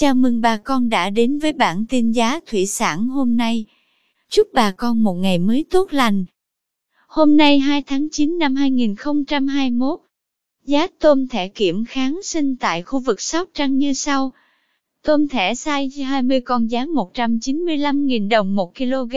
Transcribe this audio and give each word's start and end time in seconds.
Chào 0.00 0.14
mừng 0.14 0.40
bà 0.40 0.56
con 0.56 0.88
đã 0.88 1.10
đến 1.10 1.38
với 1.38 1.52
bản 1.52 1.84
tin 1.88 2.12
giá 2.12 2.40
thủy 2.46 2.66
sản 2.66 3.08
hôm 3.08 3.36
nay. 3.36 3.64
Chúc 4.30 4.48
bà 4.52 4.70
con 4.70 5.02
một 5.02 5.14
ngày 5.14 5.38
mới 5.38 5.64
tốt 5.70 5.92
lành. 5.92 6.24
Hôm 7.06 7.36
nay 7.36 7.58
2 7.58 7.82
tháng 7.82 8.08
9 8.10 8.38
năm 8.38 8.54
2021, 8.54 10.00
giá 10.64 10.86
tôm 10.98 11.28
thẻ 11.28 11.48
kiểm 11.48 11.84
kháng 11.84 12.20
sinh 12.22 12.56
tại 12.56 12.82
khu 12.82 12.98
vực 12.98 13.20
Sóc 13.20 13.48
Trăng 13.54 13.78
như 13.78 13.92
sau. 13.92 14.32
Tôm 15.02 15.28
thẻ 15.28 15.54
size 15.54 16.04
20 16.04 16.40
con 16.40 16.70
giá 16.70 16.84
195.000 16.84 18.28
đồng 18.28 18.56
1 18.56 18.74
kg. 18.76 19.16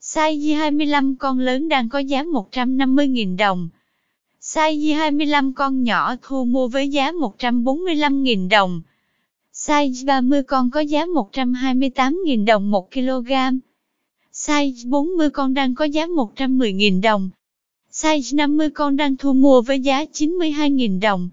Size 0.00 0.56
25 0.56 1.16
con 1.16 1.38
lớn 1.38 1.68
đang 1.68 1.88
có 1.88 1.98
giá 1.98 2.22
150.000 2.22 3.36
đồng. 3.36 3.68
Size 4.40 4.96
25 4.96 5.54
con 5.54 5.82
nhỏ 5.82 6.14
thu 6.22 6.44
mua 6.44 6.68
với 6.68 6.88
giá 6.88 7.12
145.000 7.12 8.48
đồng. 8.48 8.82
Size 9.66 10.04
30 10.06 10.42
con 10.42 10.70
có 10.70 10.80
giá 10.80 11.06
128.000 11.06 12.44
đồng 12.44 12.70
1 12.70 12.92
kg. 12.92 13.32
Size 14.32 14.88
40 14.90 15.30
con 15.30 15.54
đang 15.54 15.74
có 15.74 15.84
giá 15.84 16.06
110.000 16.06 17.00
đồng. 17.00 17.30
Size 17.92 18.36
50 18.36 18.70
con 18.70 18.96
đang 18.96 19.16
thu 19.16 19.32
mua 19.32 19.62
với 19.62 19.80
giá 19.80 20.04
92.000 20.04 21.00
đồng. 21.00 21.30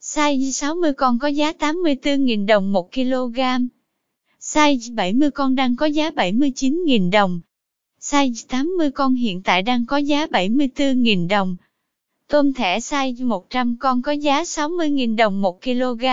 Size 0.00 0.50
60 0.50 0.92
con 0.92 1.18
có 1.18 1.28
giá 1.28 1.52
84.000 1.52 2.46
đồng 2.46 2.72
1 2.72 2.92
kg. 2.92 3.40
Size 4.40 4.94
70 4.94 5.30
con 5.30 5.54
đang 5.54 5.76
có 5.76 5.86
giá 5.86 6.10
79.000 6.10 7.10
đồng. 7.10 7.40
Size 8.00 8.46
80 8.48 8.90
con 8.90 9.14
hiện 9.14 9.42
tại 9.42 9.62
đang 9.62 9.86
có 9.86 9.96
giá 9.96 10.26
74.000 10.26 11.28
đồng. 11.28 11.56
Tôm 12.28 12.52
thẻ 12.52 12.78
size 12.78 13.26
100 13.26 13.76
con 13.80 14.02
có 14.02 14.12
giá 14.12 14.42
60.000 14.42 15.16
đồng 15.16 15.40
1 15.40 15.62
kg. 15.62 16.04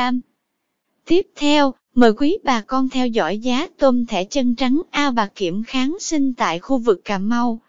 Tiếp 1.10 1.28
theo, 1.36 1.74
mời 1.96 2.14
quý 2.14 2.38
bà 2.44 2.62
con 2.62 2.90
theo 2.90 3.08
dõi 3.08 3.38
giá 3.38 3.68
tôm 3.78 4.06
thẻ 4.06 4.24
chân 4.24 4.56
trắng 4.56 4.82
A 4.92 5.12
bạc 5.12 5.32
Kiểm 5.36 5.64
kháng 5.64 5.98
sinh 6.00 6.34
tại 6.34 6.60
khu 6.60 6.78
vực 6.78 7.02
Cà 7.06 7.18
Mau. 7.18 7.60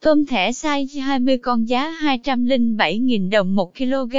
Tôm 0.00 0.26
thẻ 0.26 0.50
size 0.50 1.02
20 1.02 1.38
con 1.38 1.68
giá 1.68 1.90
207.000 2.02 3.30
đồng 3.30 3.54
1 3.54 3.74
kg. 3.74 4.16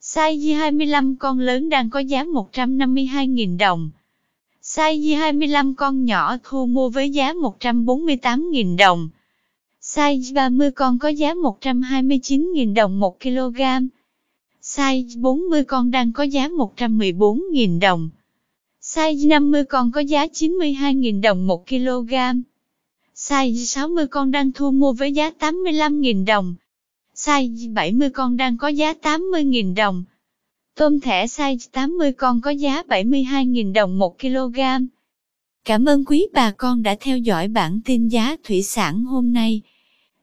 Size 0.00 0.56
25 0.56 1.16
con 1.16 1.38
lớn 1.38 1.68
đang 1.68 1.90
có 1.90 2.00
giá 2.00 2.24
152.000 2.24 3.58
đồng. 3.58 3.90
Size 4.62 5.18
25 5.18 5.74
con 5.74 6.04
nhỏ 6.04 6.36
thu 6.44 6.66
mua 6.66 6.88
với 6.88 7.10
giá 7.10 7.32
148.000 7.32 8.76
đồng. 8.76 9.08
Size 9.82 10.34
30 10.34 10.70
con 10.70 10.98
có 10.98 11.08
giá 11.08 11.34
129.000 11.34 12.74
đồng 12.74 13.00
1 13.00 13.20
kg. 13.20 13.60
Size 14.76 15.20
40 15.20 15.64
con 15.64 15.90
đang 15.90 16.12
có 16.12 16.22
giá 16.22 16.48
114.000 16.48 17.80
đồng. 17.80 18.10
Size 18.82 19.28
50 19.28 19.64
con 19.64 19.92
có 19.92 20.00
giá 20.00 20.26
92.000 20.26 21.20
đồng 21.20 21.46
1 21.46 21.68
kg. 21.68 22.14
Size 23.14 23.64
60 23.64 24.06
con 24.06 24.30
đang 24.30 24.52
thu 24.52 24.70
mua 24.70 24.92
với 24.92 25.12
giá 25.12 25.30
85.000 25.38 26.24
đồng. 26.24 26.54
Size 27.14 27.74
70 27.74 28.10
con 28.10 28.36
đang 28.36 28.58
có 28.58 28.68
giá 28.68 28.92
80.000 29.02 29.74
đồng. 29.74 30.04
Tôm 30.74 31.00
thẻ 31.00 31.26
size 31.26 31.68
80 31.72 32.12
con 32.12 32.40
có 32.40 32.50
giá 32.50 32.82
72.000 32.88 33.72
đồng 33.72 33.98
1 33.98 34.18
kg. 34.18 34.58
Cảm 35.64 35.84
ơn 35.84 36.04
quý 36.04 36.26
bà 36.32 36.50
con 36.50 36.82
đã 36.82 36.96
theo 37.00 37.18
dõi 37.18 37.48
bản 37.48 37.80
tin 37.84 38.08
giá 38.08 38.36
thủy 38.44 38.62
sản 38.62 39.04
hôm 39.04 39.32
nay. 39.32 39.62